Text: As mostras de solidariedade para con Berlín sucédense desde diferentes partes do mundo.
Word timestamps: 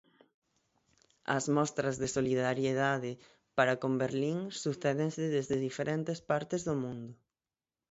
As 1.37 1.45
mostras 1.57 1.95
de 2.01 2.07
solidariedade 2.17 3.11
para 3.57 3.79
con 3.81 3.93
Berlín 4.03 4.39
sucédense 4.63 5.23
desde 5.35 5.63
diferentes 5.67 6.19
partes 6.31 6.61
do 6.67 6.75
mundo. 6.83 7.11